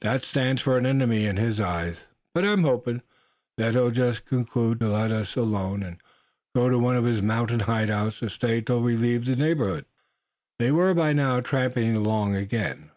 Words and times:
That 0.00 0.24
stands 0.24 0.60
for 0.60 0.76
an 0.76 0.86
enemy 0.86 1.24
in 1.24 1.36
his 1.36 1.60
eyes. 1.60 1.98
But 2.34 2.44
I'm 2.44 2.64
hopin' 2.64 2.98
suh, 2.98 3.04
that 3.58 3.74
he'll 3.74 3.92
just 3.92 4.24
conclude 4.24 4.80
to 4.80 4.88
let 4.88 5.12
us 5.12 5.36
alone, 5.36 5.84
and 5.84 5.98
go 6.52 6.68
to 6.68 6.80
one 6.80 6.96
of 6.96 7.04
his 7.04 7.22
mountain 7.22 7.60
hide 7.60 7.90
outs, 7.90 8.18
to 8.18 8.28
stay 8.28 8.60
till 8.60 8.80
we 8.82 8.96
leave 8.96 9.24
the 9.26 9.36
neighborhood." 9.36 9.84
They 10.58 10.72
were 10.72 10.94
by 10.94 11.12
now 11.12 11.38
tramping 11.42 11.94
along 11.94 12.34
again. 12.34 12.90